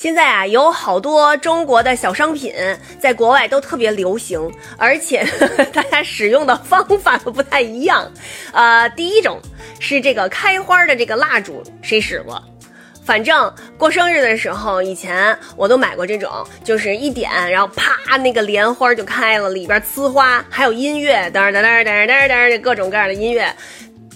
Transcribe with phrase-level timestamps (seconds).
[0.00, 2.54] 现在啊，有好多中国的小商品
[3.00, 4.40] 在国外都特别流行，
[4.76, 5.26] 而且
[5.74, 8.08] 大家使用的方法都不太一样。
[8.52, 9.40] 呃，第一种
[9.80, 12.40] 是这个开花的这个蜡烛，谁使过？
[13.04, 16.30] 反正过生日的时候，以前我都买过这种，
[16.62, 23.52] 就是一点，然后啪，那个莲花就开了，里边呲花，还有音乐，噔噔噔噔噔噔，各种各样的音乐。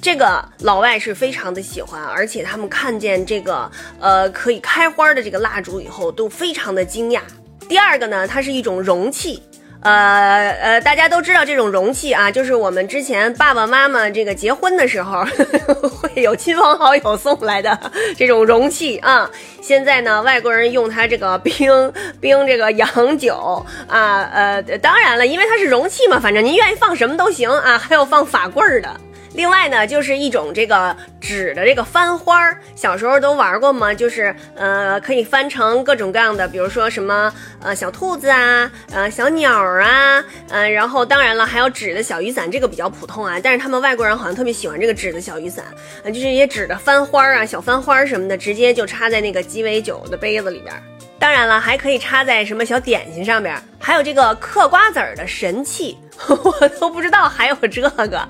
[0.03, 7.21] 这个老外是非常的喜欢，而且他们看见这个呃可以开花的这个蜡烛以后，都非常的惊讶。
[7.69, 9.41] 第二个呢，它是一种容器，
[9.81, 15.25] 呃呃，大家都知道这种容器啊，就是我们之前爸爸妈妈这个结婚的时候
[16.03, 17.79] 会有亲朋好友送来的
[18.17, 19.31] 这种容器啊。
[19.61, 29.01] 现在呢，外国人用它这个冰冰这个洋酒啊，呃，当然了，因为它是容器嘛，反正您愿意放什么都行啊，还有放法棍儿的。
[29.35, 33.95] 另外呢，就是一种这个纸的这个翻花儿，小时候都玩过吗？
[33.95, 43.41] 就是呃，可以翻成各种各样的，比如说什么呃小兔子啊，呃小鸟啊，嗯，然后当然了，还有纸的小雨伞，这个比较普通啊。
[43.43, 45.65] 但是他们外国人好像特别喜欢这个纸的小雨伞，
[46.05, 50.75] 啊，就是一些纸的翻花儿啊，小翻花儿什么的，直接就插在那个鸡尾酒的杯子里边。
[51.19, 58.29] 当然了，还可以插在什么小点心上边，还有这个嗑瓜子儿的神器， 我都不知道还有这个。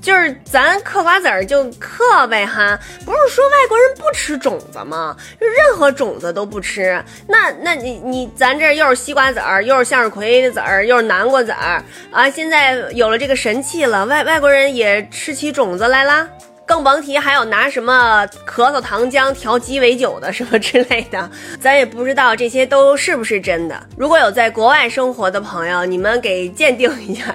[0.00, 5.16] 就是咱嗑瓜子儿就嗑呗哈，不是说外国人不吃种子吗？
[5.40, 7.02] 就任何种子都不吃。
[7.26, 12.30] 那那你你咱这又是西瓜籽儿，又是向日葵的籽儿，又是南瓜籽儿啊！
[12.30, 16.28] 现在有了这个神器了，外外国人也吃起种子来啦。
[16.66, 21.30] 更甭提还有拿什么咳嗽糖浆调鸡尾酒的什么之类的，
[21.60, 23.80] 咱也不知道这些都是不是真的。
[23.96, 27.34] 如果有在国外生活的朋友，你们给鉴定一下。